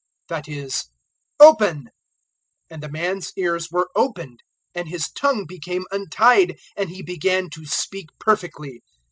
(that 0.29 0.47
is, 0.47 0.85
"Open!") 1.39 1.91
007:035 2.71 2.71
And 2.71 2.81
the 2.81 2.89
man's 2.89 3.31
ears 3.37 3.69
were 3.69 3.91
opened, 3.95 4.39
and 4.73 4.87
his 4.89 5.11
tongue 5.11 5.45
became 5.45 5.83
untied, 5.91 6.57
and 6.75 6.89
he 6.89 7.03
began 7.03 7.51
to 7.51 7.67
speak 7.67 8.07
perfectly. 8.19 8.81